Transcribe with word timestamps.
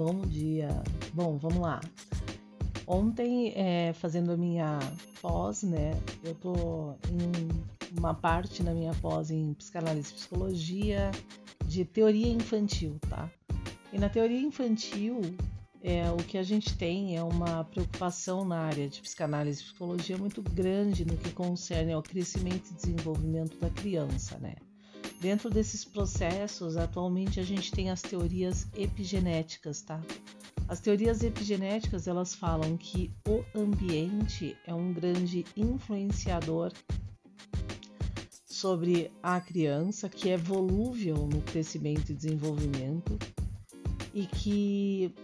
bom 0.00 0.22
dia. 0.22 0.68
Bom, 1.12 1.36
vamos 1.36 1.58
lá. 1.58 1.78
Ontem, 2.86 3.52
é, 3.54 3.92
fazendo 3.92 4.32
a 4.32 4.36
minha 4.36 4.78
pós, 5.20 5.62
né? 5.62 5.90
Eu 6.24 6.34
tô 6.34 6.54
em 7.10 7.98
uma 7.98 8.14
parte 8.14 8.62
na 8.62 8.72
minha 8.72 8.94
pós 8.94 9.30
em 9.30 9.52
psicanálise 9.52 10.10
e 10.10 10.14
psicologia 10.14 11.10
de 11.66 11.84
teoria 11.84 12.32
infantil, 12.32 12.98
tá? 13.10 13.30
E 13.92 13.98
na 13.98 14.08
teoria 14.08 14.40
infantil, 14.40 15.20
é, 15.82 16.10
o 16.10 16.16
que 16.16 16.38
a 16.38 16.42
gente 16.42 16.74
tem 16.78 17.18
é 17.18 17.22
uma 17.22 17.64
preocupação 17.64 18.42
na 18.42 18.60
área 18.60 18.88
de 18.88 19.02
psicanálise 19.02 19.60
e 19.60 19.64
psicologia 19.64 20.16
muito 20.16 20.40
grande 20.40 21.04
no 21.04 21.18
que 21.18 21.30
concerne 21.30 21.92
ao 21.92 22.02
crescimento 22.02 22.70
e 22.70 22.74
desenvolvimento 22.74 23.58
da 23.58 23.68
criança, 23.68 24.38
né? 24.38 24.54
Dentro 25.20 25.50
desses 25.50 25.84
processos, 25.84 26.78
atualmente 26.78 27.38
a 27.38 27.42
gente 27.42 27.70
tem 27.70 27.90
as 27.90 28.00
teorias 28.00 28.66
epigenéticas, 28.74 29.82
tá? 29.82 30.00
As 30.66 30.80
teorias 30.80 31.22
epigenéticas, 31.22 32.08
elas 32.08 32.34
falam 32.34 32.74
que 32.78 33.12
o 33.28 33.44
ambiente 33.54 34.56
é 34.66 34.74
um 34.74 34.94
grande 34.94 35.44
influenciador 35.54 36.72
sobre 38.46 39.10
a 39.22 39.38
criança, 39.40 40.08
que 40.08 40.30
é 40.30 40.38
volúvel 40.38 41.16
no 41.26 41.42
crescimento 41.42 42.12
e 42.12 42.14
desenvolvimento 42.14 43.18
e 44.14 44.24
que 44.24 45.14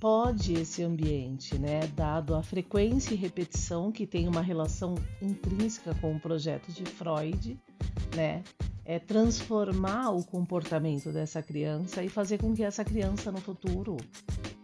pode 0.00 0.54
esse 0.54 0.82
ambiente, 0.82 1.56
né, 1.58 1.86
dado 1.94 2.34
a 2.34 2.42
frequência 2.42 3.14
e 3.14 3.16
repetição 3.16 3.92
que 3.92 4.04
tem 4.04 4.26
uma 4.26 4.42
relação 4.42 4.96
intrínseca 5.20 5.94
com 6.00 6.16
o 6.16 6.20
projeto 6.20 6.72
de 6.72 6.84
Freud, 6.84 7.56
né, 8.16 8.42
é 8.84 8.98
transformar 8.98 10.10
o 10.10 10.24
comportamento 10.24 11.12
dessa 11.12 11.42
criança 11.42 12.02
e 12.02 12.08
fazer 12.08 12.38
com 12.38 12.54
que 12.54 12.64
essa 12.64 12.84
criança 12.84 13.30
no 13.30 13.40
futuro 13.40 13.96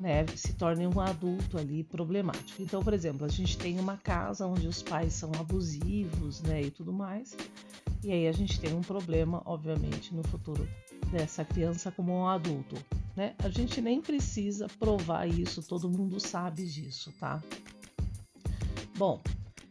né, 0.00 0.26
se 0.34 0.54
torne 0.54 0.86
um 0.86 1.00
adulto 1.00 1.58
ali 1.58 1.84
problemático. 1.84 2.62
Então, 2.62 2.82
por 2.82 2.92
exemplo, 2.92 3.24
a 3.24 3.28
gente 3.28 3.56
tem 3.56 3.78
uma 3.78 3.96
casa 3.96 4.46
onde 4.46 4.66
os 4.66 4.82
pais 4.82 5.12
são 5.12 5.30
abusivos 5.38 6.40
né, 6.42 6.62
e 6.62 6.70
tudo 6.70 6.92
mais, 6.92 7.36
e 8.02 8.12
aí 8.12 8.28
a 8.28 8.32
gente 8.32 8.60
tem 8.60 8.74
um 8.74 8.80
problema, 8.80 9.42
obviamente, 9.44 10.14
no 10.14 10.22
futuro 10.22 10.68
dessa 11.10 11.44
criança 11.44 11.90
como 11.90 12.12
um 12.12 12.28
adulto. 12.28 12.76
Né? 13.16 13.34
A 13.38 13.48
gente 13.48 13.80
nem 13.80 14.00
precisa 14.00 14.68
provar 14.78 15.26
isso, 15.26 15.62
todo 15.62 15.88
mundo 15.88 16.20
sabe 16.20 16.64
disso, 16.64 17.12
tá? 17.18 17.42
Bom, 18.96 19.20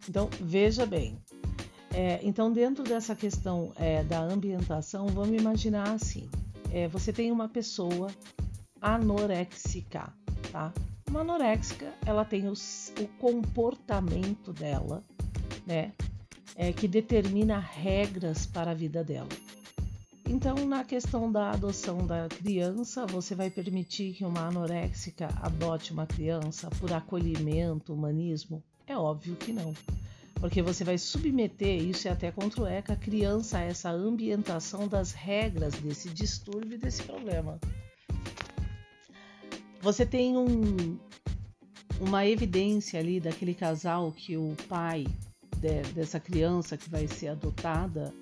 então 0.09 0.29
veja 0.41 0.85
bem, 0.85 1.17
é, 1.97 2.19
então, 2.21 2.53
dentro 2.53 2.83
dessa 2.83 3.15
questão 3.15 3.73
é, 3.75 4.03
da 4.03 4.21
ambientação, 4.21 5.07
vamos 5.07 5.35
imaginar 5.35 5.89
assim: 5.89 6.29
é, 6.71 6.87
você 6.87 7.11
tem 7.11 7.31
uma 7.31 7.49
pessoa 7.49 8.11
anoréxica, 8.79 10.13
tá? 10.51 10.71
Uma 11.09 11.21
anoréxica, 11.21 11.91
ela 12.05 12.23
tem 12.23 12.47
os, 12.47 12.93
o 13.01 13.07
comportamento 13.17 14.53
dela, 14.53 15.03
né? 15.65 15.91
É, 16.55 16.71
que 16.71 16.87
determina 16.87 17.57
regras 17.57 18.45
para 18.45 18.69
a 18.69 18.75
vida 18.75 19.03
dela. 19.03 19.29
Então, 20.29 20.53
na 20.67 20.83
questão 20.83 21.31
da 21.31 21.49
adoção 21.49 22.05
da 22.05 22.27
criança, 22.27 23.07
você 23.07 23.33
vai 23.33 23.49
permitir 23.49 24.13
que 24.13 24.23
uma 24.23 24.41
anoréxica 24.41 25.29
adote 25.41 25.93
uma 25.93 26.05
criança 26.05 26.69
por 26.79 26.93
acolhimento, 26.93 27.91
humanismo? 27.91 28.63
É 28.85 28.95
óbvio 28.95 29.35
que 29.35 29.51
não 29.51 29.73
porque 30.39 30.61
você 30.61 30.83
vai 30.83 30.97
submeter, 30.97 31.81
isso 31.81 32.07
é 32.07 32.11
até 32.11 32.31
contra 32.31 32.61
o 32.61 32.67
ECA, 32.67 32.93
a 32.93 32.97
criança 32.97 33.57
a 33.57 33.61
essa 33.61 33.89
ambientação 33.89 34.87
das 34.87 35.11
regras 35.11 35.73
desse 35.75 36.09
distúrbio 36.09 36.75
e 36.75 36.77
desse 36.77 37.03
problema. 37.03 37.59
Você 39.81 40.05
tem 40.05 40.37
um, 40.37 40.97
uma 41.99 42.25
evidência 42.25 42.99
ali 42.99 43.19
daquele 43.19 43.53
casal 43.53 44.11
que 44.11 44.37
o 44.37 44.55
pai 44.67 45.05
de, 45.57 45.81
dessa 45.93 46.19
criança 46.19 46.77
que 46.77 46.89
vai 46.89 47.07
ser 47.07 47.29
adotada, 47.29 48.13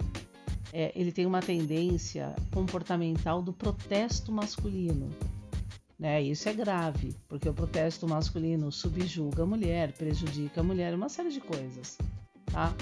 é, 0.72 0.92
ele 0.96 1.12
tem 1.12 1.26
uma 1.26 1.42
tendência 1.42 2.36
comportamental 2.52 3.42
do 3.42 3.54
protesto 3.54 4.32
masculino. 4.32 5.10
Né? 5.98 6.22
Isso 6.22 6.50
é 6.50 6.54
grave, 6.54 7.16
porque 7.28 7.48
o 7.48 7.54
protesto 7.54 8.08
masculino 8.08 8.72
subjuga 8.72 9.44
a 9.44 9.46
mulher, 9.46 9.94
prejudica 9.94 10.60
a 10.60 10.64
mulher, 10.64 10.94
uma 10.94 11.08
série 11.08 11.30
de 11.30 11.40
coisas, 11.40 11.98
tá? 12.46 12.76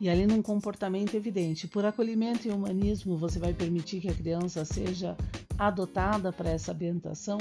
E 0.00 0.08
ali 0.08 0.26
num 0.26 0.40
comportamento 0.40 1.14
evidente, 1.14 1.68
por 1.68 1.84
acolhimento 1.84 2.48
e 2.48 2.50
humanismo, 2.50 3.18
você 3.18 3.38
vai 3.38 3.52
permitir 3.52 4.00
que 4.00 4.08
a 4.08 4.14
criança 4.14 4.64
seja 4.64 5.16
adotada 5.58 6.32
para 6.32 6.50
essa 6.50 6.72
ambientação? 6.72 7.36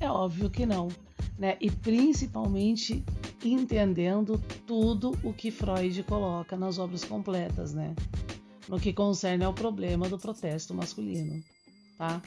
É 0.00 0.08
óbvio 0.08 0.48
que 0.48 0.64
não, 0.64 0.88
né? 1.36 1.56
E 1.60 1.68
principalmente 1.68 3.04
entendendo 3.44 4.40
tudo 4.66 5.18
o 5.22 5.32
que 5.32 5.50
Freud 5.50 6.00
coloca 6.04 6.56
nas 6.56 6.78
obras 6.78 7.04
completas, 7.04 7.74
né? 7.74 7.94
No 8.68 8.78
que 8.78 8.92
concerne 8.92 9.44
ao 9.44 9.52
problema 9.52 10.08
do 10.08 10.18
protesto 10.18 10.72
masculino, 10.72 11.42
tá? 11.98 12.22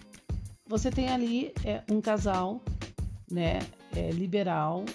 Você 0.70 0.92
tem 0.92 1.10
ali 1.10 1.52
é, 1.66 1.82
um 1.92 2.00
casal, 2.00 2.62
né, 3.30 3.58
é, 3.96 4.12
liberal 4.12 4.86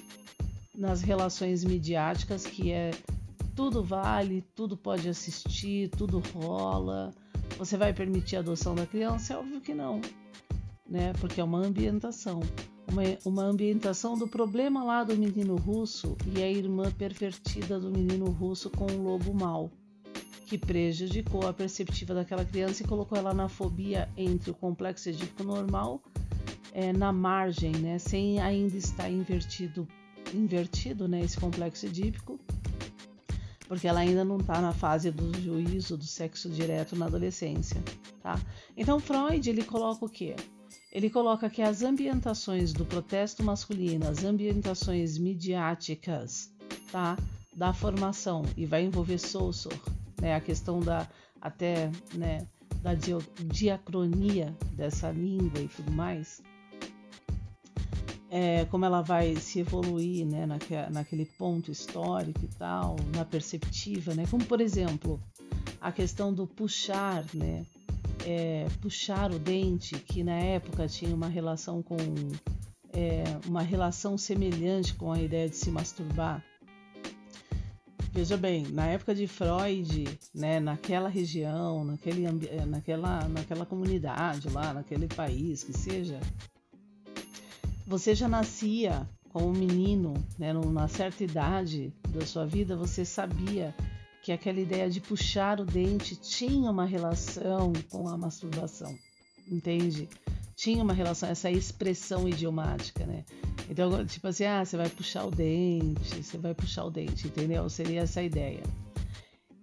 nas 0.72 1.02
relações 1.02 1.64
midiáticas 1.64 2.46
que 2.46 2.70
é 2.70 2.92
tudo 3.56 3.82
vale, 3.82 4.44
tudo 4.54 4.76
pode 4.76 5.08
assistir, 5.08 5.88
tudo 5.88 6.22
rola. 6.32 7.12
Você 7.58 7.76
vai 7.76 7.92
permitir 7.92 8.36
a 8.36 8.38
adoção 8.38 8.76
da 8.76 8.86
criança? 8.86 9.34
É 9.34 9.36
óbvio 9.36 9.60
que 9.60 9.74
não, 9.74 10.00
né? 10.88 11.12
Porque 11.20 11.40
é 11.40 11.44
uma 11.44 11.58
ambientação. 11.58 12.38
Uma, 12.88 13.02
uma 13.24 13.42
ambientação 13.42 14.16
do 14.16 14.28
problema 14.28 14.84
lá 14.84 15.02
do 15.02 15.16
menino 15.16 15.56
russo 15.56 16.16
e 16.36 16.40
a 16.40 16.48
irmã 16.48 16.92
pervertida 16.92 17.80
do 17.80 17.90
menino 17.90 18.26
russo 18.26 18.70
com 18.70 18.86
o 18.86 19.02
lobo 19.02 19.34
mau 19.34 19.70
que 20.44 20.58
prejudicou 20.58 21.46
a 21.46 21.52
perceptiva 21.52 22.14
daquela 22.14 22.44
criança 22.44 22.82
e 22.82 22.86
colocou 22.86 23.16
ela 23.16 23.32
na 23.32 23.48
fobia 23.48 24.08
entre 24.16 24.50
o 24.50 24.54
complexo 24.54 25.08
edípico 25.08 25.42
normal 25.42 26.02
é, 26.72 26.92
na 26.92 27.12
margem, 27.12 27.72
né, 27.72 27.98
sem 27.98 28.40
ainda 28.40 28.76
estar 28.76 29.08
invertido, 29.08 29.86
invertido 30.34 31.08
né, 31.08 31.20
esse 31.20 31.38
complexo 31.38 31.86
edípico, 31.86 32.38
porque 33.66 33.88
ela 33.88 34.00
ainda 34.00 34.24
não 34.24 34.36
está 34.36 34.60
na 34.60 34.72
fase 34.72 35.10
do 35.10 35.32
juízo 35.40 35.96
do 35.96 36.04
sexo 36.04 36.50
direto 36.50 36.94
na 36.96 37.06
adolescência. 37.06 37.82
Tá? 38.22 38.38
Então 38.76 39.00
Freud 39.00 39.48
ele 39.48 39.64
coloca 39.64 40.04
o 40.04 40.08
quê? 40.08 40.36
Ele 40.92 41.08
coloca 41.10 41.48
que 41.48 41.62
as 41.62 41.82
ambientações 41.82 42.72
do 42.72 42.84
protesto 42.84 43.42
masculino, 43.42 44.08
as 44.08 44.24
ambientações 44.24 45.18
midiáticas, 45.18 46.52
tá? 46.90 47.16
da 47.54 47.72
formação 47.72 48.42
e 48.56 48.66
vai 48.66 48.84
envolver 48.84 49.18
Saussure, 49.18 49.80
né, 50.24 50.34
a 50.34 50.40
questão 50.40 50.80
da 50.80 51.06
até 51.38 51.90
né, 52.14 52.46
da 52.82 52.92
diacronia 53.44 54.56
dessa 54.72 55.10
língua 55.10 55.60
e 55.60 55.68
tudo 55.68 55.92
mais, 55.92 56.42
é, 58.30 58.64
como 58.64 58.86
ela 58.86 59.02
vai 59.02 59.36
se 59.36 59.60
evoluir 59.60 60.24
né, 60.24 60.46
naque, 60.46 60.74
naquele 60.90 61.26
ponto 61.26 61.70
histórico 61.70 62.40
e 62.42 62.48
tal, 62.58 62.96
na 63.14 63.24
perceptiva, 63.24 64.14
né, 64.14 64.24
como 64.30 64.44
por 64.46 64.62
exemplo 64.62 65.20
a 65.78 65.92
questão 65.92 66.32
do 66.32 66.46
puxar, 66.46 67.22
né, 67.34 67.66
é, 68.24 68.66
puxar 68.80 69.30
o 69.30 69.38
dente, 69.38 69.94
que 69.96 70.24
na 70.24 70.38
época 70.38 70.88
tinha 70.88 71.14
uma 71.14 71.28
relação 71.28 71.82
com 71.82 71.96
é, 72.94 73.24
uma 73.46 73.60
relação 73.60 74.16
semelhante 74.16 74.94
com 74.94 75.12
a 75.12 75.20
ideia 75.20 75.48
de 75.48 75.56
se 75.56 75.70
masturbar. 75.70 76.42
Veja 78.14 78.36
bem, 78.36 78.62
na 78.68 78.86
época 78.86 79.12
de 79.12 79.26
Freud, 79.26 80.04
né, 80.32 80.60
naquela 80.60 81.08
região, 81.08 81.84
naquele, 81.84 82.24
eh, 82.24 82.64
naquela, 82.64 83.26
naquela 83.26 83.66
comunidade 83.66 84.48
lá, 84.50 84.72
naquele 84.72 85.08
país 85.08 85.64
que 85.64 85.72
seja, 85.72 86.20
você 87.84 88.14
já 88.14 88.28
nascia 88.28 89.04
como 89.30 89.52
menino, 89.52 90.14
né, 90.38 90.52
numa 90.52 90.86
certa 90.86 91.24
idade 91.24 91.92
da 92.08 92.24
sua 92.24 92.46
vida, 92.46 92.76
você 92.76 93.04
sabia 93.04 93.74
que 94.22 94.30
aquela 94.30 94.60
ideia 94.60 94.88
de 94.88 95.00
puxar 95.00 95.58
o 95.58 95.64
dente 95.64 96.14
tinha 96.14 96.70
uma 96.70 96.84
relação 96.84 97.72
com 97.90 98.08
a 98.08 98.16
masturbação, 98.16 98.96
entende? 99.50 100.08
Tinha 100.56 100.82
uma 100.82 100.92
relação, 100.92 101.28
essa 101.28 101.50
expressão 101.50 102.28
idiomática, 102.28 103.04
né? 103.04 103.24
Então, 103.68 104.04
tipo 104.06 104.28
assim, 104.28 104.44
ah, 104.44 104.64
você 104.64 104.76
vai 104.76 104.88
puxar 104.88 105.24
o 105.24 105.30
dente, 105.30 106.22
você 106.22 106.38
vai 106.38 106.54
puxar 106.54 106.84
o 106.84 106.90
dente, 106.90 107.26
entendeu? 107.26 107.68
Seria 107.68 108.02
essa 108.02 108.22
ideia. 108.22 108.62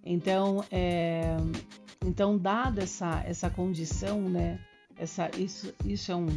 Então, 0.03 0.65
é, 0.71 1.37
então 2.05 2.37
dada 2.37 2.83
essa, 2.83 3.23
essa 3.25 3.49
condição, 3.49 4.21
né? 4.21 4.59
Essa, 4.97 5.29
isso, 5.37 5.73
isso 5.85 6.11
é 6.11 6.15
um, 6.15 6.27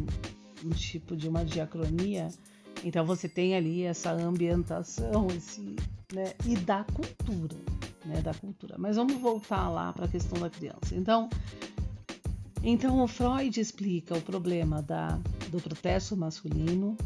um 0.63 0.69
tipo 0.69 1.15
de 1.15 1.27
uma 1.27 1.43
diacronia. 1.43 2.29
Então 2.83 3.05
você 3.05 3.27
tem 3.27 3.55
ali 3.55 3.83
essa 3.83 4.11
ambientação, 4.11 5.27
esse, 5.27 5.75
né? 6.13 6.33
E 6.45 6.55
da 6.55 6.83
cultura, 6.83 7.57
né? 8.05 8.21
Da 8.21 8.33
cultura. 8.33 8.75
Mas 8.77 8.95
vamos 8.95 9.15
voltar 9.15 9.69
lá 9.69 9.91
para 9.91 10.05
a 10.05 10.07
questão 10.07 10.39
da 10.39 10.49
criança. 10.49 10.95
Então, 10.95 11.29
então 12.65 13.01
o 13.01 13.07
Freud 13.07 13.59
explica 13.59 14.17
o 14.17 14.21
problema 14.21 14.81
da 14.81 15.19
do 15.49 15.61
protesto 15.61 16.17
masculino, 16.17 16.97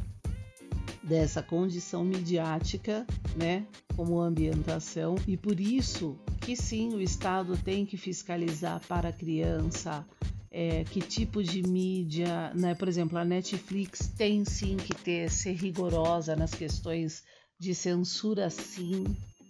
dessa 1.04 1.44
condição 1.44 2.04
midiática, 2.04 3.06
né, 3.36 3.66
como 3.96 4.20
ambientação, 4.20 5.16
e 5.28 5.36
por 5.36 5.60
isso 5.60 6.18
que 6.42 6.56
sim, 6.56 6.96
o 6.96 7.02
Estado 7.02 7.58
tem 7.58 7.86
que 7.86 7.98
fiscalizar 7.98 8.82
para 8.88 9.10
a 9.10 9.14
criança 9.14 10.06
é, 10.52 10.84
que 10.84 11.00
tipo 11.00 11.44
de 11.44 11.62
mídia, 11.62 12.52
né? 12.56 12.74
Por 12.74 12.88
exemplo, 12.88 13.18
a 13.18 13.26
Netflix 13.26 14.08
tem 14.18 14.44
sim 14.44 14.78
que 14.78 14.96
ter 14.96 15.30
ser 15.30 15.54
rigorosa 15.54 16.36
nas 16.36 16.52
questões 16.54 17.24
de 17.60 17.76
censura, 17.76 18.50
sim, 18.50 19.04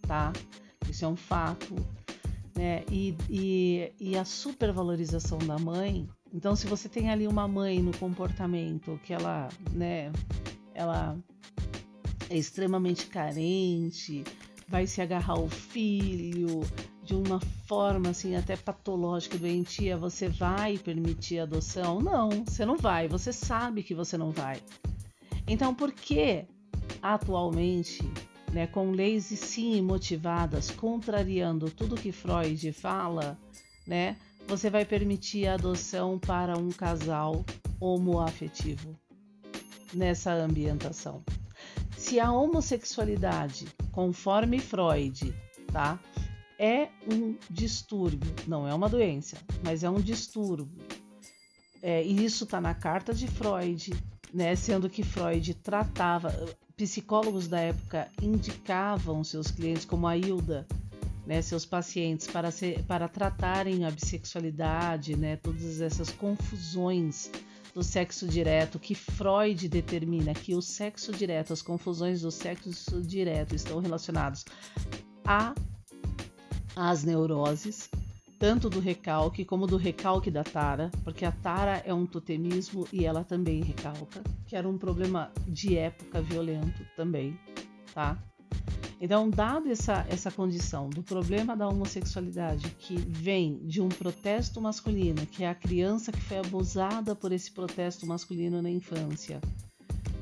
tá? 0.08 0.34
Isso 0.90 1.06
é 1.06 1.08
um 1.08 1.16
fato, 1.16 1.76
né? 2.60 2.84
E, 2.92 3.16
e, 3.30 3.94
e 3.98 4.18
a 4.18 4.26
supervalorização 4.26 5.38
da 5.38 5.58
mãe. 5.58 6.10
Então, 6.34 6.58
se 6.58 6.68
você 6.68 6.90
tem 6.90 7.10
ali 7.10 7.26
uma 7.26 7.48
mãe 7.48 7.82
no 7.82 7.98
comportamento 7.98 9.00
que 9.06 9.14
ela, 9.14 9.48
né? 9.72 10.12
Ela 10.74 11.18
é 12.30 12.38
extremamente 12.38 13.06
carente, 13.06 14.26
vai 14.68 14.86
se 14.86 15.02
agarrar 15.02 15.36
ao 15.36 15.48
filho 15.48 16.62
de 17.02 17.16
uma 17.16 17.40
forma 17.66 18.10
assim 18.10 18.36
até 18.36 18.58
patológica, 18.58 19.38
doentia, 19.38 19.98
você 19.98 20.28
vai 20.28 20.78
permitir 20.78 21.40
a 21.40 21.44
adoção? 21.44 22.02
Não, 22.02 22.44
você 22.46 22.66
não 22.66 22.78
vai, 22.78 23.08
você 23.08 23.32
sabe 23.32 23.84
que 23.84 23.96
você 23.96 24.18
não 24.18 24.32
vai. 24.32 24.62
Então, 25.48 25.74
por 25.74 25.94
que 25.94 26.46
atualmente, 27.02 28.00
né, 28.52 28.68
com 28.68 28.92
leis 28.92 29.26
sim 29.26 29.82
motivadas, 29.82 30.72
contrariando 30.72 31.70
tudo 31.70 31.96
que 31.96 32.12
Freud 32.12 32.72
fala, 32.74 33.38
né, 33.86 34.18
você 34.48 34.70
vai 34.70 34.84
permitir 34.86 35.48
a 35.48 35.54
adoção 35.54 36.18
para 36.18 36.58
um 36.58 36.70
casal 36.70 37.46
homoafetivo 37.80 38.98
nessa 39.94 40.34
ambientação? 40.34 41.24
Se 41.96 42.20
a 42.20 42.32
homossexualidade, 42.32 43.68
conforme 43.92 44.60
Freud, 44.60 45.34
tá? 45.72 46.00
É 46.58 46.90
um 47.12 47.36
distúrbio, 47.50 48.34
não 48.48 48.68
é 48.68 48.74
uma 48.74 48.90
doença, 48.90 49.38
mas 49.64 49.84
é 49.84 49.90
um 49.90 50.02
distúrbio. 50.02 50.84
É, 51.82 52.04
e 52.04 52.26
isso 52.26 52.44
está 52.44 52.60
na 52.60 52.74
carta 52.74 53.14
de 53.14 53.28
Freud, 53.28 53.92
né? 54.34 54.56
Sendo 54.56 54.90
que 54.90 55.04
Freud 55.04 55.54
tratava, 55.56 56.34
psicólogos 56.80 57.50
da 57.50 57.60
época 57.60 58.08
indicavam 58.22 59.22
seus 59.22 59.52
clientes, 59.52 59.84
como 59.84 60.08
a 60.08 60.16
Hilda, 60.16 60.66
né, 61.28 61.42
seus 61.42 61.66
pacientes, 61.66 62.26
para, 62.26 62.52
ser, 62.52 62.86
para 62.86 63.10
tratarem 63.10 63.84
a 63.84 63.92
bissexualidade, 63.92 65.18
né, 65.18 65.36
todas 65.36 65.82
essas 65.82 66.10
confusões 66.10 67.30
do 67.76 67.84
sexo 67.84 68.30
direto, 68.30 68.80
que 68.80 68.96
Freud 68.96 69.68
determina 69.68 70.34
que 70.34 70.56
o 70.56 70.62
sexo 70.62 71.12
direto, 71.12 71.52
as 71.52 71.62
confusões 71.62 72.22
do 72.22 72.32
sexo 72.32 73.02
direto 73.02 73.54
estão 73.54 73.80
relacionados 73.80 74.46
a 75.26 75.54
as 76.78 77.04
neuroses, 77.04 77.90
tanto 78.40 78.70
do 78.70 78.80
recalque 78.80 79.44
como 79.44 79.68
do 79.68 79.76
recalque 79.76 80.32
da 80.32 80.46
Tara, 80.46 80.90
porque 81.04 81.26
a 81.26 81.32
Tara 81.32 81.84
é 81.86 81.94
um 81.94 82.06
totemismo 82.06 82.88
e 82.94 83.04
ela 83.04 83.26
também 83.26 83.62
recalca, 83.62 84.24
que 84.50 84.56
era 84.56 84.68
um 84.68 84.80
problema 84.80 85.32
de 85.48 85.78
época 85.78 86.24
violento 86.24 86.84
também, 86.96 87.40
tá? 87.94 88.18
Então, 89.00 89.30
dado 89.30 89.72
essa, 89.72 90.06
essa 90.10 90.32
condição 90.32 90.90
do 90.90 91.04
problema 91.04 91.56
da 91.56 91.68
homossexualidade 91.70 92.68
que 92.80 92.98
vem 92.98 93.60
de 93.60 93.80
um 93.80 93.88
protesto 93.88 94.60
masculino, 94.60 95.24
que 95.28 95.44
é 95.44 95.50
a 95.50 95.56
criança 95.56 96.12
que 96.12 96.20
foi 96.20 96.40
abusada 96.40 97.16
por 97.16 97.32
esse 97.32 97.52
protesto 97.52 98.08
masculino 98.08 98.60
na 98.60 98.72
infância, 98.72 99.40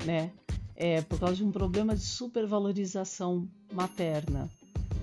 né? 0.04 0.30
É, 0.76 1.00
por 1.00 1.18
causa 1.18 1.36
de 1.36 1.44
um 1.44 1.50
problema 1.50 1.96
de 1.96 2.02
supervalorização 2.02 3.48
materna, 3.72 4.48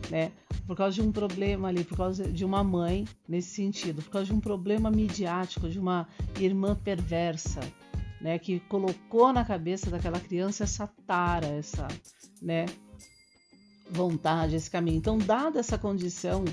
né? 0.09 0.31
Por 0.67 0.77
causa 0.77 0.95
de 0.95 1.01
um 1.01 1.11
problema 1.11 1.67
ali, 1.67 1.83
por 1.83 1.97
causa 1.97 2.31
de 2.31 2.45
uma 2.45 2.63
mãe 2.63 3.05
nesse 3.27 3.55
sentido, 3.55 4.03
por 4.03 4.11
causa 4.11 4.27
de 4.27 4.33
um 4.33 4.39
problema 4.39 4.89
midiático, 4.89 5.67
de 5.67 5.79
uma 5.79 6.07
irmã 6.39 6.75
perversa, 6.75 7.59
né? 8.25 8.39
Que 8.39 8.59
colocou 8.61 9.31
na 9.31 9.45
cabeça 9.45 9.91
daquela 9.91 10.19
criança 10.19 10.63
essa 10.63 10.87
tara, 11.05 11.45
essa, 11.45 11.87
né? 12.41 12.65
vontade, 13.87 14.55
esse 14.55 14.69
caminho. 14.69 14.97
Então, 14.97 15.15
dada 15.19 15.59
essa 15.59 15.77
condição 15.77 16.43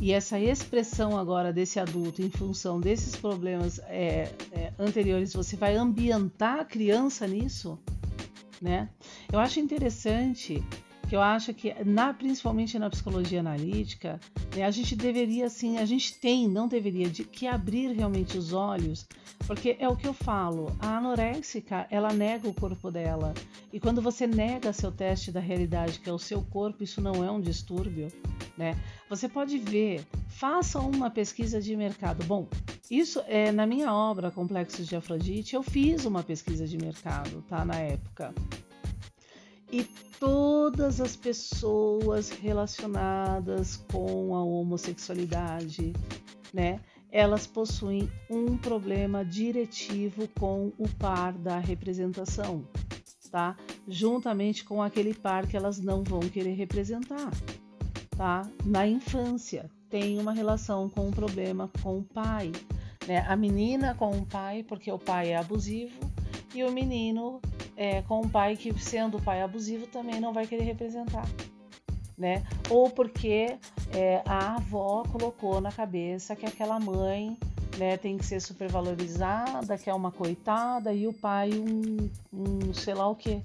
e 0.00 0.10
essa 0.10 0.40
expressão 0.40 1.18
agora 1.18 1.52
desse 1.52 1.78
adulto 1.78 2.22
em 2.22 2.30
função 2.30 2.80
desses 2.80 3.14
problemas 3.14 3.78
é, 3.80 4.32
é, 4.52 4.72
anteriores, 4.78 5.34
você 5.34 5.54
vai 5.54 5.76
ambientar 5.76 6.60
a 6.60 6.64
criança 6.64 7.26
nisso, 7.26 7.78
né? 8.60 8.88
Eu 9.30 9.38
acho 9.38 9.60
interessante 9.60 10.64
que 11.12 11.16
eu 11.16 11.20
acho 11.20 11.52
que, 11.52 11.74
na, 11.84 12.14
principalmente 12.14 12.78
na 12.78 12.88
psicologia 12.88 13.40
analítica, 13.40 14.18
né, 14.56 14.64
a 14.64 14.70
gente 14.70 14.96
deveria, 14.96 15.44
assim, 15.44 15.76
a 15.76 15.84
gente 15.84 16.18
tem, 16.18 16.48
não 16.48 16.66
deveria, 16.66 17.06
de, 17.06 17.22
que 17.22 17.46
abrir 17.46 17.92
realmente 17.92 18.38
os 18.38 18.54
olhos, 18.54 19.06
porque 19.46 19.76
é 19.78 19.86
o 19.86 19.94
que 19.94 20.08
eu 20.08 20.14
falo, 20.14 20.74
a 20.80 20.96
anoréxica, 20.96 21.86
ela 21.90 22.14
nega 22.14 22.48
o 22.48 22.54
corpo 22.54 22.90
dela, 22.90 23.34
e 23.70 23.78
quando 23.78 24.00
você 24.00 24.26
nega 24.26 24.72
seu 24.72 24.90
teste 24.90 25.30
da 25.30 25.38
realidade, 25.38 26.00
que 26.00 26.08
é 26.08 26.12
o 26.14 26.18
seu 26.18 26.40
corpo, 26.40 26.82
isso 26.82 27.02
não 27.02 27.22
é 27.22 27.30
um 27.30 27.42
distúrbio, 27.42 28.10
né? 28.56 28.74
Você 29.10 29.28
pode 29.28 29.58
ver, 29.58 30.06
faça 30.28 30.80
uma 30.80 31.10
pesquisa 31.10 31.60
de 31.60 31.76
mercado. 31.76 32.24
Bom, 32.24 32.48
isso 32.90 33.20
é 33.26 33.52
na 33.52 33.66
minha 33.66 33.92
obra 33.92 34.30
Complexos 34.30 34.86
de 34.86 34.96
Afrodite, 34.96 35.54
eu 35.54 35.62
fiz 35.62 36.06
uma 36.06 36.22
pesquisa 36.22 36.66
de 36.66 36.78
mercado, 36.78 37.44
tá, 37.50 37.66
na 37.66 37.76
época 37.76 38.32
e 39.72 39.84
todas 40.20 41.00
as 41.00 41.16
pessoas 41.16 42.28
relacionadas 42.28 43.76
com 43.90 44.36
a 44.36 44.44
homossexualidade, 44.44 45.94
né? 46.52 46.78
Elas 47.10 47.46
possuem 47.46 48.10
um 48.30 48.56
problema 48.56 49.24
diretivo 49.24 50.28
com 50.38 50.72
o 50.78 50.88
par 50.98 51.32
da 51.32 51.58
representação, 51.58 52.64
tá? 53.30 53.56
Juntamente 53.88 54.62
com 54.62 54.82
aquele 54.82 55.14
par 55.14 55.46
que 55.46 55.56
elas 55.56 55.78
não 55.78 56.04
vão 56.04 56.20
querer 56.20 56.52
representar, 56.52 57.30
tá? 58.16 58.48
Na 58.64 58.86
infância 58.86 59.70
tem 59.88 60.18
uma 60.18 60.32
relação 60.32 60.88
com 60.88 61.08
um 61.08 61.10
problema 61.10 61.70
com 61.82 61.98
o 61.98 62.04
pai, 62.04 62.52
né? 63.06 63.24
A 63.26 63.36
menina 63.36 63.94
com 63.94 64.10
o 64.10 64.26
pai 64.26 64.62
porque 64.62 64.92
o 64.92 64.98
pai 64.98 65.30
é 65.30 65.36
abusivo 65.36 66.11
e 66.54 66.62
o 66.64 66.70
menino 66.70 67.40
é, 67.76 68.02
com 68.02 68.20
um 68.20 68.28
pai 68.28 68.56
que, 68.56 68.72
sendo 68.78 69.20
pai 69.20 69.42
abusivo, 69.42 69.86
também 69.86 70.20
não 70.20 70.32
vai 70.32 70.46
querer 70.46 70.64
representar. 70.64 71.26
Né? 72.16 72.44
Ou 72.68 72.90
porque 72.90 73.56
é, 73.92 74.22
a 74.26 74.56
avó 74.56 75.02
colocou 75.10 75.60
na 75.60 75.72
cabeça 75.72 76.36
que 76.36 76.46
aquela 76.46 76.78
mãe 76.78 77.36
né, 77.78 77.96
tem 77.96 78.18
que 78.18 78.24
ser 78.24 78.40
supervalorizada, 78.40 79.78
que 79.78 79.88
é 79.88 79.94
uma 79.94 80.12
coitada, 80.12 80.92
e 80.92 81.06
o 81.06 81.12
pai 81.12 81.50
um, 81.52 82.10
um 82.32 82.74
sei 82.74 82.94
lá 82.94 83.08
o 83.08 83.16
que, 83.16 83.42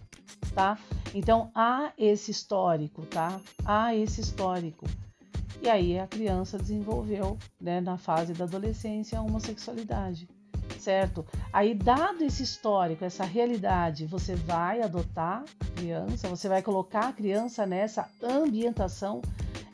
tá? 0.53 0.77
Então 1.15 1.49
há 1.55 1.93
esse 1.97 2.29
histórico, 2.29 3.05
tá? 3.05 3.39
Há 3.65 3.95
esse 3.95 4.19
histórico. 4.19 4.85
E 5.61 5.69
aí 5.69 5.97
a 5.97 6.05
criança 6.05 6.57
desenvolveu, 6.57 7.37
né, 7.59 7.81
na 7.81 7.97
fase 7.97 8.33
da 8.33 8.43
adolescência, 8.43 9.17
a 9.17 9.23
homossexualidade 9.23 10.27
certo? 10.79 11.25
Aí, 11.51 11.73
dado 11.73 12.23
esse 12.23 12.43
histórico, 12.43 13.03
essa 13.03 13.23
realidade, 13.23 14.05
você 14.05 14.35
vai 14.35 14.81
adotar 14.81 15.43
criança, 15.75 16.27
você 16.27 16.47
vai 16.47 16.61
colocar 16.61 17.09
a 17.09 17.13
criança 17.13 17.65
nessa 17.65 18.09
ambientação, 18.21 19.21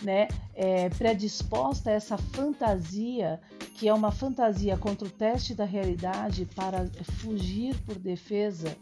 né, 0.02 0.28
é, 0.54 0.90
predisposta 0.90 1.90
a 1.90 1.94
essa 1.94 2.18
fantasia, 2.18 3.40
que 3.76 3.88
é 3.88 3.94
uma 3.94 4.12
fantasia 4.12 4.78
contra 4.78 5.08
o 5.08 5.12
teste 5.12 5.56
da 5.56 5.66
realidade 5.66 6.46
para 6.46 6.86
fugir 7.20 7.76
por 7.82 7.96
defesa, 7.96 8.76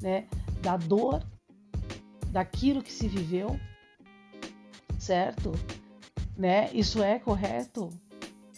né, 0.00 0.26
da 0.60 0.76
dor, 0.76 1.22
daquilo 2.28 2.82
que 2.82 2.92
se 2.92 3.06
viveu, 3.06 3.58
certo? 4.98 5.52
Né? 6.36 6.68
Isso 6.72 7.00
é 7.02 7.18
correto, 7.18 7.88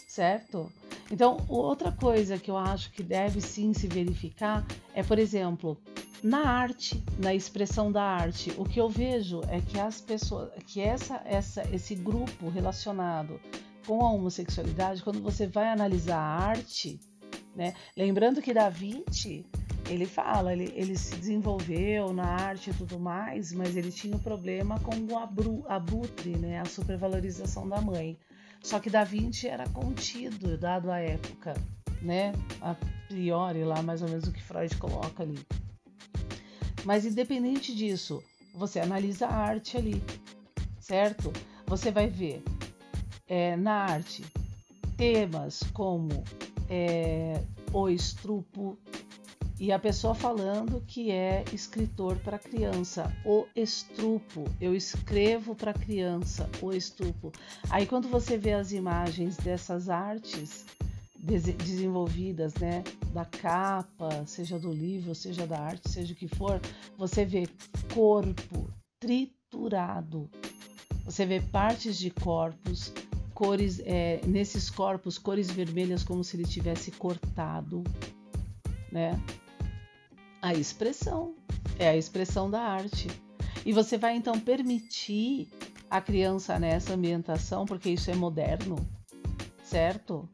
certo? 0.08 0.72
Então, 1.10 1.44
outra 1.48 1.92
coisa 1.92 2.36
que 2.36 2.50
eu 2.50 2.56
acho 2.56 2.90
que 2.92 3.02
deve 3.02 3.40
sim 3.40 3.72
se 3.72 3.86
verificar 3.86 4.66
é, 4.92 5.02
por 5.02 5.18
exemplo, 5.18 5.78
na 6.22 6.48
arte, 6.48 7.02
na 7.18 7.34
expressão 7.34 7.92
da 7.92 8.02
arte, 8.02 8.52
o 8.58 8.64
que 8.64 8.80
eu 8.80 8.88
vejo 8.88 9.40
é 9.48 9.60
que 9.60 9.78
as 9.78 10.00
pessoas, 10.00 10.50
que 10.66 10.80
essa, 10.80 11.22
essa, 11.24 11.62
esse 11.72 11.94
grupo 11.94 12.48
relacionado 12.48 13.40
com 13.86 14.04
a 14.04 14.10
homossexualidade, 14.10 15.02
quando 15.02 15.22
você 15.22 15.46
vai 15.46 15.68
analisar 15.68 16.18
a 16.18 16.48
arte, 16.48 16.98
né, 17.54 17.74
lembrando 17.96 18.42
que 18.42 18.52
Da 18.52 18.68
Vinci 18.68 19.46
ele 19.88 20.04
fala, 20.04 20.52
ele, 20.52 20.72
ele 20.74 20.96
se 20.96 21.14
desenvolveu 21.14 22.12
na 22.12 22.24
arte 22.24 22.70
e 22.70 22.74
tudo 22.74 22.98
mais, 22.98 23.52
mas 23.52 23.76
ele 23.76 23.92
tinha 23.92 24.16
um 24.16 24.18
problema 24.18 24.80
com 24.80 24.96
o 24.96 25.66
abutre, 25.68 26.36
né, 26.36 26.60
a 26.60 26.64
supervalorização 26.64 27.68
da 27.68 27.80
mãe. 27.80 28.18
Só 28.66 28.80
que 28.80 28.90
Da 28.90 29.04
Vinci 29.04 29.46
era 29.46 29.68
contido, 29.68 30.58
dado 30.58 30.90
a 30.90 30.98
época, 30.98 31.54
né? 32.02 32.32
A 32.60 32.74
priori 33.06 33.62
lá, 33.62 33.80
mais 33.80 34.02
ou 34.02 34.08
menos 34.08 34.26
o 34.26 34.32
que 34.32 34.42
Freud 34.42 34.76
coloca 34.78 35.22
ali. 35.22 35.38
Mas 36.84 37.04
independente 37.04 37.72
disso, 37.72 38.20
você 38.52 38.80
analisa 38.80 39.28
a 39.28 39.36
arte 39.36 39.76
ali, 39.76 40.02
certo? 40.80 41.32
Você 41.68 41.92
vai 41.92 42.08
ver 42.08 42.42
é, 43.28 43.54
na 43.54 43.84
arte 43.84 44.24
temas 44.96 45.60
como 45.72 46.24
é, 46.68 47.40
o 47.72 47.88
estrupo 47.88 48.76
e 49.58 49.72
a 49.72 49.78
pessoa 49.78 50.14
falando 50.14 50.82
que 50.86 51.10
é 51.10 51.44
escritor 51.52 52.16
para 52.18 52.38
criança, 52.38 53.10
o 53.24 53.46
estrupo. 53.56 54.44
Eu 54.60 54.74
escrevo 54.74 55.54
para 55.54 55.72
criança, 55.72 56.48
o 56.60 56.72
estrupo. 56.72 57.32
Aí 57.70 57.86
quando 57.86 58.08
você 58.08 58.36
vê 58.36 58.52
as 58.52 58.72
imagens 58.72 59.36
dessas 59.38 59.88
artes 59.88 60.66
desenvolvidas, 61.18 62.54
né, 62.54 62.84
da 63.12 63.24
capa, 63.24 64.24
seja 64.26 64.58
do 64.58 64.70
livro, 64.70 65.14
seja 65.14 65.46
da 65.46 65.58
arte, 65.58 65.90
seja 65.90 66.12
o 66.12 66.16
que 66.16 66.28
for, 66.28 66.60
você 66.96 67.24
vê 67.24 67.48
corpo 67.94 68.70
triturado. 69.00 70.30
Você 71.04 71.24
vê 71.24 71.40
partes 71.40 71.98
de 71.98 72.10
corpos, 72.10 72.92
cores 73.32 73.80
é, 73.84 74.20
nesses 74.26 74.68
corpos, 74.68 75.18
cores 75.18 75.50
vermelhas 75.50 76.04
como 76.04 76.22
se 76.22 76.36
ele 76.36 76.44
tivesse 76.44 76.90
cortado, 76.90 77.82
né? 78.92 79.18
A 80.40 80.54
expressão 80.54 81.34
é 81.78 81.88
a 81.88 81.96
expressão 81.96 82.50
da 82.50 82.60
arte. 82.60 83.08
E 83.64 83.72
você 83.72 83.98
vai 83.98 84.16
então 84.16 84.38
permitir 84.38 85.48
a 85.90 86.00
criança 86.00 86.58
nessa 86.58 86.94
ambientação, 86.94 87.64
porque 87.64 87.90
isso 87.90 88.10
é 88.10 88.14
moderno, 88.14 88.76
certo? 89.64 90.28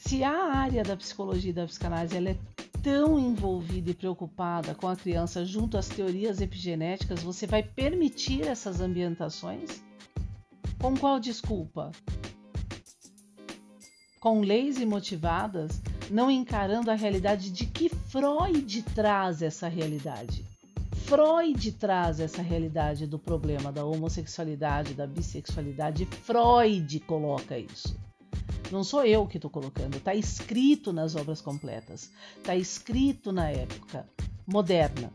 Se 0.00 0.24
a 0.24 0.52
área 0.52 0.82
da 0.82 0.96
psicologia 0.96 1.50
e 1.50 1.54
da 1.54 1.66
psicanálise 1.66 2.16
ela 2.16 2.30
é 2.30 2.38
tão 2.82 3.18
envolvida 3.18 3.90
e 3.90 3.94
preocupada 3.94 4.74
com 4.74 4.88
a 4.88 4.96
criança 4.96 5.44
junto 5.44 5.76
às 5.76 5.88
teorias 5.88 6.40
epigenéticas, 6.40 7.22
você 7.22 7.46
vai 7.46 7.62
permitir 7.62 8.46
essas 8.46 8.80
ambientações? 8.80 9.82
Com 10.80 10.96
qual 10.96 11.18
desculpa? 11.18 11.90
Com 14.20 14.40
leis 14.40 14.80
imotivadas, 14.80 15.80
não 16.10 16.30
encarando 16.30 16.90
a 16.90 16.94
realidade 16.94 17.50
de 17.50 17.66
que 17.66 17.88
Freud 17.88 18.82
traz 18.94 19.42
essa 19.42 19.68
realidade. 19.68 20.44
Freud 21.04 21.72
traz 21.72 22.20
essa 22.20 22.42
realidade 22.42 23.06
do 23.06 23.18
problema 23.18 23.72
da 23.72 23.84
homossexualidade, 23.84 24.94
da 24.94 25.06
bissexualidade. 25.06 26.04
Freud 26.04 27.00
coloca 27.00 27.58
isso. 27.58 27.96
Não 28.70 28.84
sou 28.84 29.04
eu 29.04 29.26
que 29.26 29.38
estou 29.38 29.50
colocando, 29.50 29.96
está 29.96 30.14
escrito 30.14 30.92
nas 30.92 31.16
obras 31.16 31.40
completas, 31.40 32.10
está 32.36 32.54
escrito 32.54 33.32
na 33.32 33.48
época 33.48 34.06
moderna. 34.46 35.10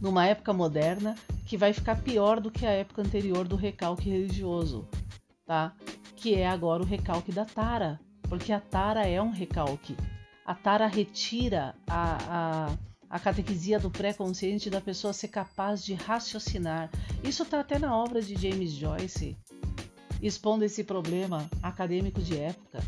Numa 0.00 0.26
época 0.26 0.54
moderna 0.54 1.14
que 1.44 1.58
vai 1.58 1.74
ficar 1.74 2.00
pior 2.00 2.40
do 2.40 2.50
que 2.50 2.64
a 2.64 2.70
época 2.70 3.02
anterior 3.02 3.46
do 3.46 3.56
recalque 3.56 4.08
religioso, 4.08 4.88
tá? 5.44 5.74
Que 6.16 6.34
é 6.34 6.46
agora 6.46 6.82
o 6.82 6.86
recalque 6.86 7.30
da 7.30 7.44
tara, 7.44 8.00
porque 8.30 8.52
a 8.52 8.60
tara 8.60 9.06
é 9.06 9.20
um 9.20 9.30
recalque. 9.30 9.96
A 10.46 10.54
tara 10.54 10.86
retira 10.86 11.74
a, 11.86 12.68
a, 12.70 13.16
a 13.16 13.18
catequisia 13.18 13.80
do 13.80 13.90
pré-consciente 13.90 14.70
da 14.70 14.80
pessoa 14.80 15.12
ser 15.12 15.28
capaz 15.28 15.84
de 15.84 15.94
raciocinar. 15.94 16.88
Isso 17.24 17.42
está 17.42 17.58
até 17.58 17.76
na 17.76 17.94
obra 17.94 18.22
de 18.22 18.36
James 18.36 18.70
Joyce 18.70 19.36
expondo 20.22 20.64
esse 20.64 20.84
problema 20.84 21.50
acadêmico 21.60 22.22
de 22.22 22.38
época. 22.38 22.78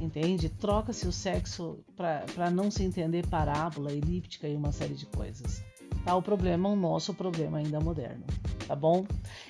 Entende? 0.00 0.48
Troca-se 0.48 1.06
o 1.06 1.12
sexo 1.12 1.78
para 1.94 2.50
não 2.50 2.70
se 2.70 2.82
entender 2.84 3.26
parábola, 3.26 3.92
elíptica 3.92 4.48
e 4.48 4.56
uma 4.56 4.72
série 4.72 4.94
de 4.94 5.04
coisas. 5.06 5.62
Tá? 6.04 6.14
O 6.16 6.22
problema 6.22 6.68
o 6.70 6.76
nosso 6.76 7.12
problema 7.12 7.58
ainda 7.58 7.80
moderno. 7.80 8.24
Tá 8.68 8.76
bom? 8.76 9.06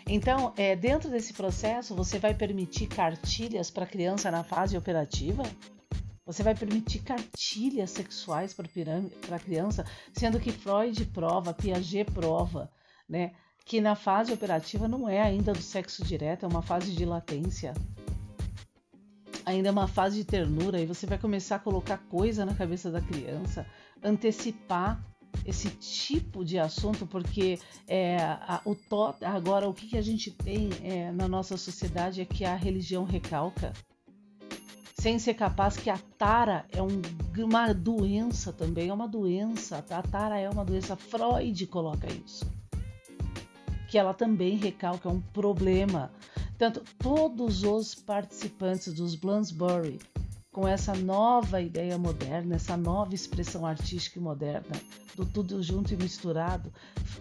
Então, 0.07 0.55
é, 0.57 0.77
dentro 0.77 1.11
desse 1.11 1.33
processo, 1.33 1.93
você 1.93 2.21
vai 2.21 2.35
permitir 2.35 2.87
cartilhas 2.87 3.69
para 3.69 3.85
criança 3.85 4.31
na 4.31 4.45
fase 4.45 4.77
operativa? 4.77 5.43
Você 6.25 6.45
vai 6.45 6.55
permitir 6.55 7.01
cartilhas 7.01 7.91
sexuais 7.91 8.55
para 8.55 9.39
criança, 9.41 9.85
sendo 10.13 10.39
que 10.39 10.53
Freud 10.53 11.05
prova, 11.07 11.53
Piaget 11.53 12.09
prova, 12.13 12.71
né? 13.09 13.33
que 13.65 13.81
na 13.81 13.97
fase 13.97 14.33
operativa 14.33 14.87
não 14.87 15.09
é 15.09 15.21
ainda 15.21 15.53
do 15.53 15.61
sexo 15.61 16.05
direto, 16.05 16.47
é 16.47 16.49
uma 16.49 16.63
fase 16.63 16.93
de 16.93 17.05
latência. 17.05 17.75
Ainda 19.45 19.69
é 19.69 19.73
uma 19.73 19.89
fase 19.89 20.19
de 20.19 20.25
ternura 20.25 20.81
e 20.81 20.87
você 20.87 21.07
vai 21.07 21.19
começar 21.19 21.57
a 21.57 21.59
colocar 21.59 21.99
coisa 22.09 22.47
na 22.47 22.55
cabeça 22.55 22.89
da 22.89 23.01
criança, 23.01 23.67
antecipar 24.01 25.05
esse 25.49 25.71
tipo 25.71 26.45
de 26.45 26.59
assunto, 26.59 27.07
porque 27.07 27.59
é, 27.87 28.19
a, 28.19 28.61
o 28.67 28.75
to, 28.75 29.15
agora 29.23 29.67
o 29.67 29.73
que, 29.73 29.89
que 29.89 29.97
a 29.97 30.03
gente 30.03 30.31
tem 30.31 30.69
é, 30.83 31.11
na 31.11 31.27
nossa 31.27 31.57
sociedade 31.57 32.21
é 32.21 32.27
que 32.27 32.45
a 32.45 32.55
religião 32.55 33.05
recalca, 33.05 33.73
sem 35.01 35.19
ser 35.19 35.33
capaz 35.33 35.79
que 35.79 35.89
a 35.89 35.97
tara 36.19 36.67
é 36.71 36.83
um, 36.83 37.01
uma 37.39 37.73
doença 37.73 38.53
também, 38.53 38.91
é 38.91 38.93
uma 38.93 39.09
doença, 39.09 39.83
a 39.89 40.03
tara 40.03 40.39
é 40.39 40.51
uma 40.51 40.67
doença, 40.67 40.95
Freud 40.97 41.67
coloca 41.69 42.07
isso. 42.13 42.45
Que 43.89 43.97
ela 43.97 44.13
também 44.13 44.55
recalca 44.55 45.09
um 45.09 45.19
problema. 45.21 46.11
Tanto 46.59 46.83
todos 46.99 47.63
os 47.63 47.95
participantes 47.95 48.93
dos 48.93 49.15
Bloomsbury, 49.15 49.99
com 50.53 50.67
essa 50.67 50.95
nova 50.95 51.61
ideia 51.61 51.99
moderna, 51.99 52.57
essa 52.57 52.77
nova 52.77 53.15
expressão 53.15 53.67
artística 53.67 54.21
moderna, 54.21 54.73
do 55.15 55.27
tudo 55.27 55.63
junto 55.63 55.93
e 55.93 55.97
misturado, 55.97 56.73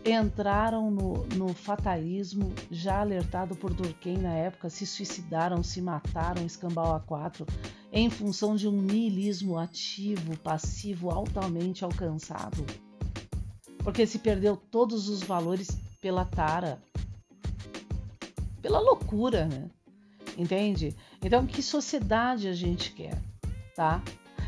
entraram 0.06 0.90
no, 0.90 1.26
no 1.36 1.54
fatalismo, 1.54 2.54
já 2.72 3.02
alertado 3.02 3.56
por 3.56 3.74
Durkheim 3.74 4.18
na 4.18 4.34
época, 4.34 4.70
se 4.70 4.86
suicidaram, 4.86 5.62
se 5.62 5.82
mataram, 5.82 6.46
escambau 6.46 6.96
a 6.96 7.00
quatro, 7.00 7.46
em 7.92 8.10
função 8.10 8.56
de 8.56 8.68
um 8.68 8.82
niilismo 8.82 9.58
ativo, 9.58 10.38
passivo, 10.38 11.10
altamente 11.10 11.84
alcançado. 11.84 12.66
Porque 13.80 14.06
se 14.06 14.20
perdeu 14.20 14.58
todos 14.58 15.10
os 15.10 15.22
valores 15.24 15.70
pela 16.02 16.26
tara, 16.26 16.82
pela 18.62 18.80
loucura, 18.80 19.46
né? 19.46 19.70
Entende? 20.38 20.96
Então, 21.22 21.46
que 21.46 21.62
sociedade 21.62 22.48
a 22.48 22.54
gente 22.54 22.92
quer, 22.92 23.18
tá? 23.76 24.02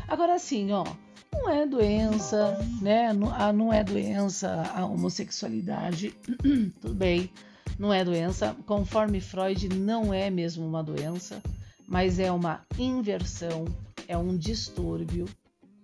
Agora, 0.08 0.34
assim, 0.34 0.72
ó, 0.72 0.84
não 1.32 1.48
é 1.48 1.66
doença, 1.66 2.58
né? 2.80 3.12
Não, 3.12 3.32
ah, 3.34 3.52
não 3.52 3.72
é 3.72 3.82
doença 3.84 4.62
a 4.74 4.84
homossexualidade, 4.84 6.14
tudo 6.80 6.94
bem, 6.94 7.30
não 7.78 7.92
é 7.92 8.04
doença. 8.04 8.56
Conforme 8.66 9.20
Freud, 9.20 9.68
não 9.68 10.12
é 10.12 10.30
mesmo 10.30 10.66
uma 10.66 10.82
doença, 10.82 11.42
mas 11.86 12.18
é 12.18 12.30
uma 12.30 12.64
inversão, 12.78 13.64
é 14.06 14.16
um 14.16 14.36
distúrbio, 14.36 15.26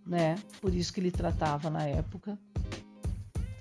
né? 0.07 0.37
Por 0.61 0.75
isso 0.75 0.93
que 0.93 1.01
ele 1.01 1.11
tratava 1.11 1.71
na 1.71 1.85
época 1.85 2.39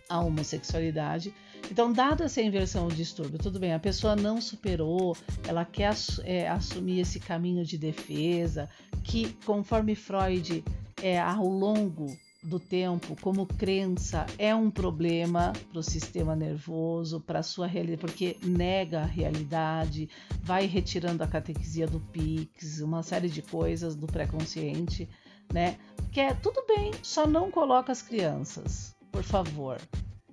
a 0.10 0.20
homossexualidade 0.20 1.34
então, 1.72 1.92
dado 1.92 2.24
essa 2.24 2.42
inversão 2.42 2.88
do 2.88 2.96
distúrbio, 2.96 3.40
tudo 3.40 3.60
bem, 3.60 3.74
a 3.74 3.80
pessoa 3.80 4.16
não 4.16 4.40
superou, 4.40 5.16
ela 5.48 5.66
quer 5.66 5.94
é, 6.24 6.48
assumir 6.48 7.00
esse 7.00 7.20
caminho 7.20 7.66
de 7.66 7.78
defesa, 7.78 8.70
que 9.04 9.34
conforme 9.46 9.96
Freud, 9.96 10.64
é, 11.02 11.20
ao 11.20 11.48
longo 11.48 12.08
do 12.44 12.60
tempo, 12.60 13.16
como 13.20 13.48
crença, 13.48 14.26
é 14.38 14.54
um 14.54 14.70
problema 14.70 15.52
para 15.72 15.80
o 15.80 15.84
sistema 15.84 16.36
nervoso, 16.36 17.20
para 17.20 17.40
a 17.40 17.44
sua 17.44 17.66
realidade, 17.66 18.02
porque 18.02 18.38
nega 18.44 19.02
a 19.02 19.06
realidade, 19.06 20.08
vai 20.44 20.68
retirando 20.68 21.24
a 21.24 21.28
catequisia 21.28 21.88
do 21.88 22.00
PIX, 22.00 22.82
uma 22.82 23.02
série 23.02 23.30
de 23.30 23.42
coisas 23.42 23.96
do 23.96 24.06
pré-consciente, 24.06 25.10
né? 25.52 25.78
Que 26.12 26.20
é 26.20 26.34
tudo 26.36 26.64
bem, 26.68 26.92
só 27.02 27.26
não 27.26 27.50
coloca 27.50 27.92
as 27.92 28.04
crianças, 28.04 28.96
por 29.12 29.24
favor 29.24 29.80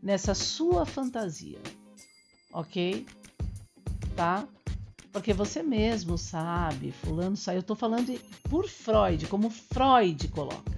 nessa 0.02 0.34
sua 0.34 0.84
fantasia, 0.84 1.60
ok? 2.52 3.06
Tá? 4.16 4.46
Porque 5.12 5.32
você 5.32 5.62
mesmo 5.62 6.16
sabe, 6.16 6.90
fulano 6.90 7.36
saiu. 7.36 7.58
Eu 7.58 7.62
tô 7.62 7.74
falando 7.74 8.18
por 8.48 8.68
Freud, 8.68 9.26
como 9.26 9.50
Freud 9.50 10.26
coloca, 10.28 10.72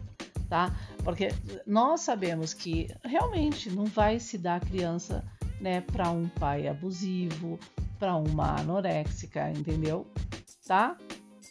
tá? 0.48 0.74
Porque 1.02 1.28
nós 1.66 2.00
sabemos 2.00 2.52
que 2.52 2.92
realmente 3.04 3.70
não 3.70 3.84
vai 3.86 4.18
se 4.18 4.36
dar 4.36 4.60
criança, 4.60 5.24
né, 5.60 5.80
para 5.80 6.10
um 6.10 6.28
pai 6.28 6.66
abusivo, 6.66 7.58
para 7.98 8.16
uma 8.16 8.60
anoréxica, 8.60 9.50
entendeu? 9.50 10.06
Tá? 10.66 10.96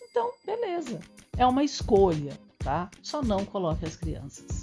Então, 0.10 0.32
beleza. 0.46 1.00
É 1.38 1.46
uma 1.46 1.64
escolha, 1.64 2.38
tá? 2.60 2.92
Só 3.02 3.24
não 3.24 3.46
coloque 3.46 3.86
as 3.86 3.96
crianças. 3.96 4.62